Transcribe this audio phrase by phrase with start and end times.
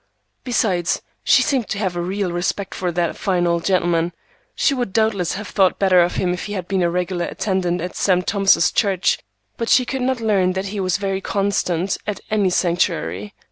[0.43, 4.13] Besides, she seemed to have a real respect for that fine old gentleman.
[4.55, 7.81] She would doubtless have thought better of him if he had been a regular attendant
[7.81, 8.25] at St.
[8.25, 9.19] Thomas's Church,
[9.57, 13.35] but she could not learn that he was very constant at any sanctuary.